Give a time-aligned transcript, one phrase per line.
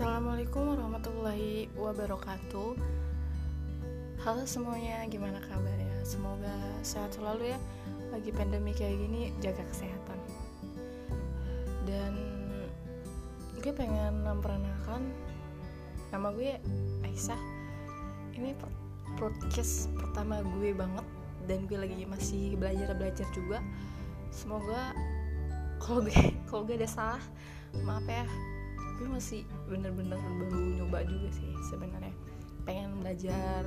[0.00, 2.72] Assalamualaikum warahmatullahi wabarakatuh.
[4.24, 5.92] Halo semuanya, gimana kabarnya?
[6.08, 7.60] Semoga sehat selalu ya.
[8.08, 10.16] Lagi pandemi kayak gini, jaga kesehatan.
[11.84, 12.16] Dan
[13.60, 15.04] gue pengen memperkenalkan
[16.08, 16.56] Nama gue
[17.04, 17.40] Aisyah.
[18.40, 18.56] Ini
[19.20, 21.04] podcast pertama gue banget
[21.44, 23.60] Dan gue lagi masih belajar-belajar juga.
[24.32, 24.96] Semoga
[25.76, 26.16] kalau gue
[26.48, 27.20] kalau gue ada salah
[27.84, 28.24] maaf ya
[29.00, 32.12] gue masih bener-bener baru nyoba juga sih sebenarnya.
[32.68, 33.64] Pengen belajar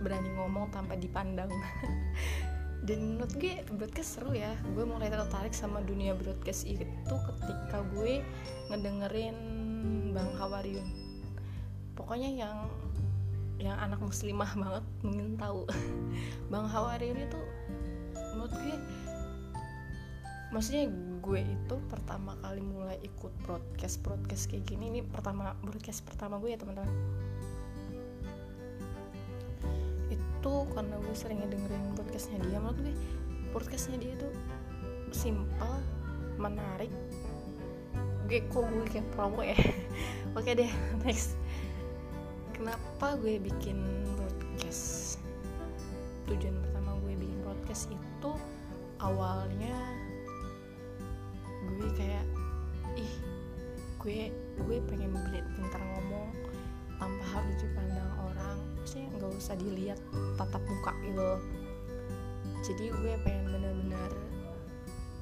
[0.00, 1.52] berani ngomong tanpa dipandang.
[2.88, 4.56] Dan menurut gue broadcast seru ya.
[4.72, 8.24] Gue mulai tertarik sama dunia broadcast itu ketika gue
[8.72, 9.36] ngedengerin
[10.16, 10.88] Bang Hawariun.
[11.92, 12.56] Pokoknya yang
[13.60, 15.68] yang anak muslimah banget mungkin tahu.
[16.52, 17.40] Bang Hawariun itu
[18.32, 18.76] menurut gue
[20.50, 20.90] maksudnya
[21.22, 26.50] gue itu pertama kali mulai ikut broadcast broadcast kayak gini ini pertama broadcast pertama gue
[26.50, 26.90] ya teman-teman.
[30.10, 32.94] Itu karena gue sering dengerin podcastnya dia menurut gue
[33.54, 34.28] podcastnya dia itu
[35.14, 35.78] simple
[36.34, 36.90] menarik.
[38.26, 39.54] Gue kok gue kayak promo ya?
[40.38, 40.70] Oke deh
[41.06, 41.38] next.
[42.58, 43.78] Kenapa gue bikin
[44.18, 45.22] broadcast?
[46.26, 48.32] Tujuan pertama gue bikin broadcast itu
[48.98, 49.99] awalnya
[51.78, 52.24] gue kayak
[52.98, 53.14] ih
[54.00, 54.32] gue
[54.66, 56.32] gue pengen beli pintar ngomong
[56.96, 58.58] tanpa harus dipandang orang.
[58.80, 60.00] Maksudnya nggak usah dilihat
[60.40, 61.38] tatap muka gitu
[62.60, 64.10] jadi gue pengen bener-bener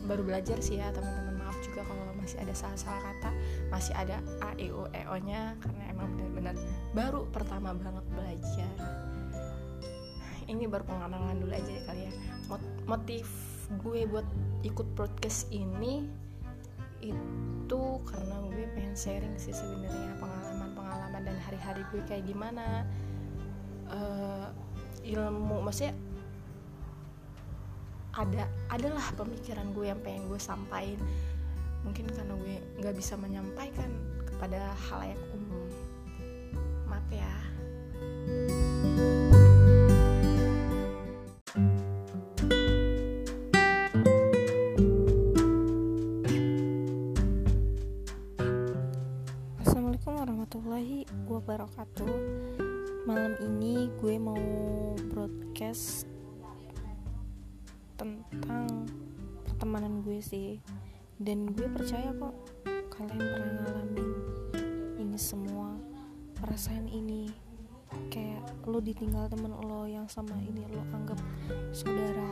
[0.07, 1.39] baru belajar sih ya teman-teman.
[1.39, 3.31] Maaf juga kalau masih ada salah-salah kata
[3.73, 6.55] masih ada a e u e o nya karena emang bener-bener
[6.93, 8.75] baru pertama banget belajar.
[10.49, 12.13] Ini baru pengalaman dulu aja kali ya.
[12.89, 13.29] Motif
[13.85, 14.25] gue buat
[14.65, 16.09] ikut podcast ini
[18.99, 22.83] sharing sih sebenarnya pengalaman-pengalaman dan hari-hari gue kayak gimana.
[23.87, 24.51] Uh,
[25.07, 25.95] ilmu maksudnya
[28.19, 30.99] ada adalah pemikiran gue yang pengen gue sampaikan.
[31.87, 33.87] Mungkin karena gue nggak bisa menyampaikan
[34.27, 35.17] kepada halayak
[57.99, 58.87] tentang
[59.45, 60.63] pertemanan gue sih.
[61.19, 62.35] Dan gue percaya kok
[62.95, 64.11] kalian pernah ngalamin
[65.03, 65.75] ini semua
[66.39, 67.27] Perasaan ini.
[68.15, 71.19] Kayak lo ditinggal temen lo yang sama ini lo anggap
[71.75, 72.31] saudara.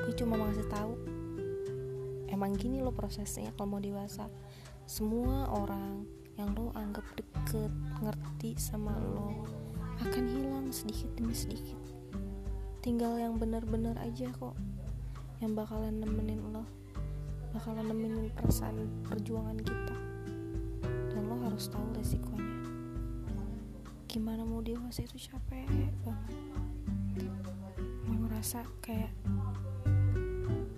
[0.00, 0.92] Gue cuma mau kasih tahu
[2.26, 4.26] Emang gini lo prosesnya kalau mau dewasa.
[4.84, 6.04] Semua orang
[6.36, 7.72] yang lo anggap deket
[8.04, 9.46] ngerti sama lo
[10.04, 11.85] akan hilang sedikit demi sedikit
[12.86, 14.54] tinggal yang benar-benar aja kok
[15.42, 16.62] yang bakalan nemenin lo
[17.50, 19.96] bakalan nemenin perasaan perjuangan kita.
[21.10, 22.62] Dan lo harus tahu resikonya.
[24.06, 25.66] Gimana mau dewasa itu capek
[26.06, 26.38] banget.
[28.06, 29.10] Mau ngerasa kayak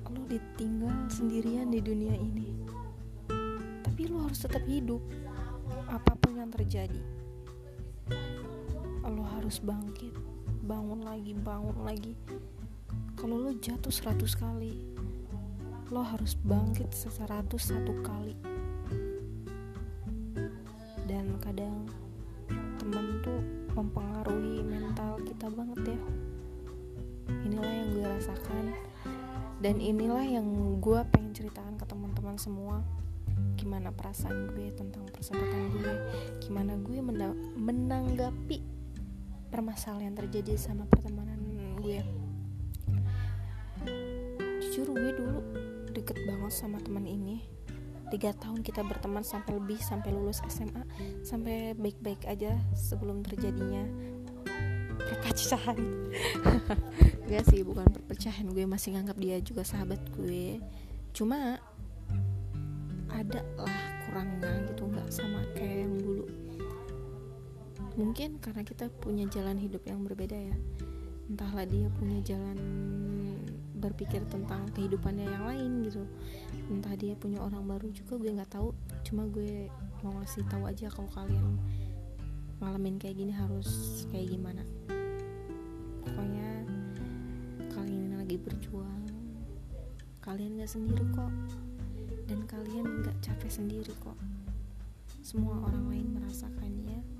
[0.08, 2.56] lo ditinggal sendirian di dunia ini.
[3.84, 5.04] Tapi lo harus tetap hidup.
[5.92, 7.04] Apa pun yang terjadi
[9.08, 10.37] lo harus bangkit
[10.68, 12.12] bangun lagi bangun lagi.
[13.16, 14.76] Kalau lo jatuh seratus kali
[15.88, 18.36] lo harus bangkit seratus satu kali.
[21.08, 21.88] Dan kadang
[22.76, 23.40] temen tuh
[23.72, 26.00] mempengaruhi mental kita banget ya.
[27.48, 28.76] Inilah yang gue rasakan.
[29.64, 30.44] Dan inilah yang
[30.84, 32.84] gue pengen ceritakan ke teman-teman semua.
[33.56, 35.96] Gimana perasaan gue tentang persahabatan gue?
[36.44, 37.00] Gimana gue
[37.56, 38.77] menanggapi
[39.48, 41.40] permasalahan terjadi sama pertemanan
[41.80, 42.00] gue.
[44.60, 45.40] Jujur gue dulu
[45.92, 47.44] deket banget sama teman ini.
[48.08, 50.80] Tiga tahun kita berteman sampai lebih sampai lulus SMA
[51.20, 53.84] sampai baik-baik aja sebelum terjadinya
[54.96, 55.76] perpecahan.
[57.28, 58.48] Gak sih bukan perpecahan.
[58.48, 60.60] Gue masih nganggap dia juga sahabat gue.
[61.12, 61.60] Cuma
[63.12, 64.88] ada lah kurangnya gitu.
[64.88, 65.94] Nggak sama kayak yang
[67.98, 70.56] mungkin karena kita punya jalan hidup yang berbeda ya.
[71.26, 72.56] Entahlah dia punya jalan
[73.78, 76.06] berpikir tentang kehidupannya yang lain gitu.
[76.70, 78.70] Entah dia punya orang baru juga gue nggak tahu.
[79.02, 79.66] Cuma gue
[80.06, 81.58] mau ngasih tahu aja kalau kalian
[82.62, 84.62] ngalamin kayak gini harus kayak gimana.
[86.06, 86.64] Pokoknya
[87.74, 88.98] kalian lagi berjuang
[90.22, 91.32] kalian gak sendiri kok.
[92.28, 94.16] Dan kalian nggak capek sendiri kok.
[95.24, 97.17] Semua orang lain merasakannya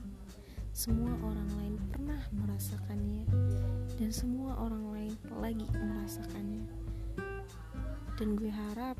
[0.78, 3.26] semua orang lain pernah merasakannya
[3.98, 6.70] dan semua orang lain lagi merasakannya.
[8.14, 8.94] Dan gue harap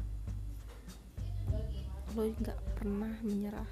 [2.19, 3.71] lo nggak pernah menyerah.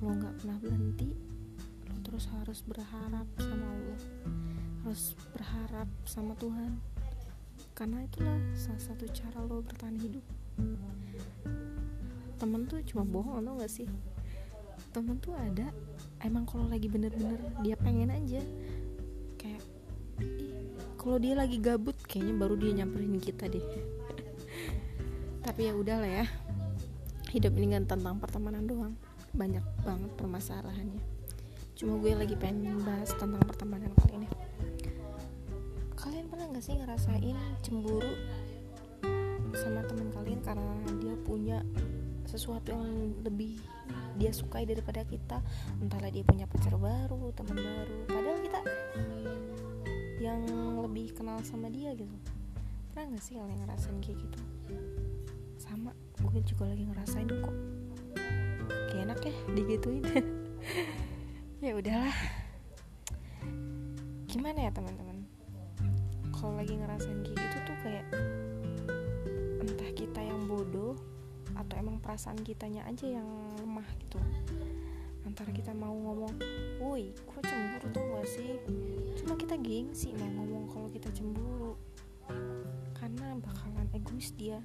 [0.00, 1.12] Lo nggak pernah berhenti.
[1.84, 4.00] Lo terus harus berharap sama Allah.
[4.88, 6.80] Harus berharap sama Tuhan.
[7.76, 10.24] Karena itulah salah satu cara lo bertahan hidup.
[12.40, 13.88] Temen tuh cuma bohong atau gak sih?
[14.96, 15.68] Temen tuh ada
[16.22, 18.42] emang kalau lagi bener-bener dia pengen aja.
[19.38, 19.62] Kayak
[20.98, 23.62] kalau dia lagi gabut kayaknya baru dia nyamperin kita deh.
[25.46, 26.26] Tapi ya udah lah ya.
[27.30, 28.94] Hidup ini kan tentang pertemanan doang.
[29.36, 31.02] Banyak banget permasalahannya.
[31.78, 34.28] Cuma gue lagi pengen bahas tentang pertemanan kali ini.
[35.94, 38.14] Kalian pernah gak sih ngerasain cemburu
[39.54, 41.58] sama teman kalian karena dia punya
[42.28, 43.56] sesuatu yang lebih
[44.20, 45.40] dia sukai daripada kita.
[45.80, 47.96] Entahlah dia punya pacar baru teman baru.
[48.04, 48.60] Padahal kita
[50.20, 50.44] yang
[50.84, 52.12] lebih kenal sama dia gitu.
[52.92, 54.40] Pernah nggak sih kalian ngerasain kayak gitu?
[55.56, 57.56] Sama gue juga lagi ngerasain kok.
[58.92, 60.04] Kayak enak ya digituin.
[61.58, 62.14] Ya udahlah.
[64.30, 65.26] Gimana ya teman-teman?
[66.30, 68.06] Kalau lagi ngerasain kayak gitu tuh kayak
[69.66, 70.94] entah kita yang bodoh
[71.58, 73.26] atau emang perasaan kitanya aja yang
[73.58, 74.22] lemah gitu.
[75.26, 76.38] Antara kita mau ngomong
[76.78, 78.52] woi kok cemburu tuh gak sih?
[79.18, 81.74] Cuma kita gengsi mau ngomong kalau kita cemburu.
[82.94, 84.62] Karena bakalan egois dia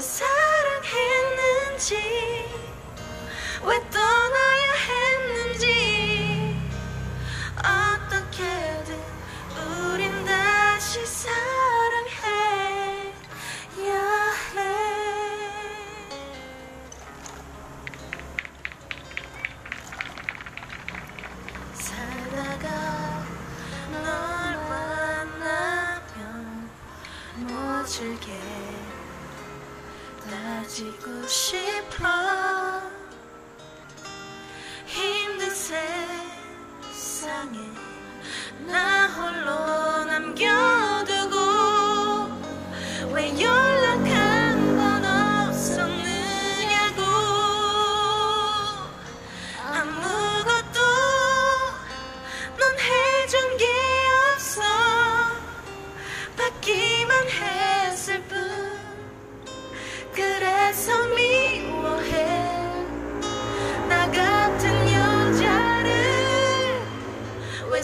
[0.00, 1.96] 사랑했는지
[3.64, 4.23] 왜 또.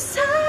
[0.01, 0.40] 세상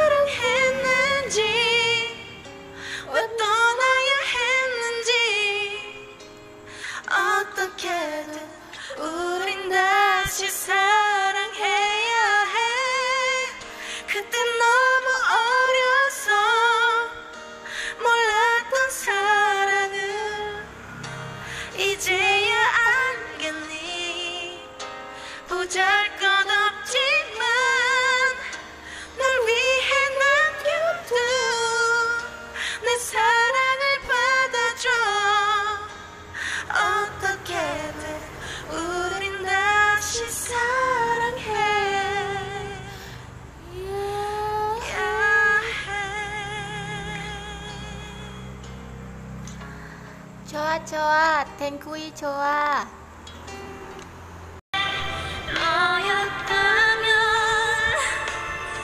[50.92, 51.46] 좋아.
[51.58, 52.86] 탱구이 좋아.
[55.54, 57.08] 너였다면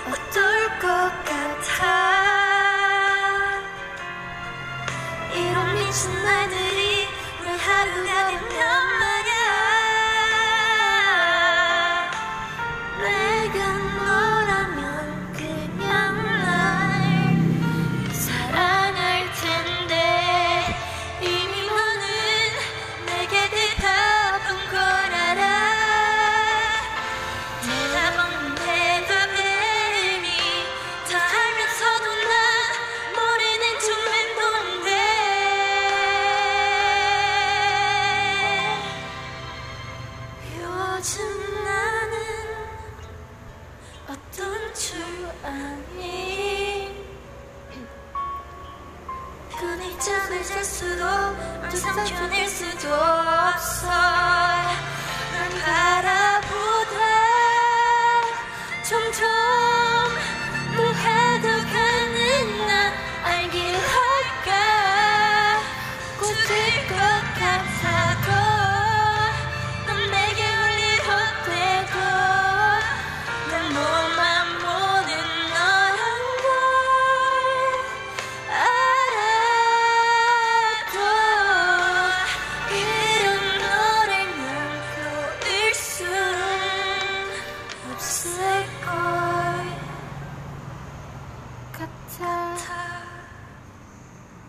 [0.08, 0.88] 어떨 것
[1.26, 1.84] 같아.
[5.34, 7.10] 이런 미친 날들이
[7.44, 8.58] 왜 하루가 되면
[9.00, 9.42] 말야.
[13.02, 13.77] 내가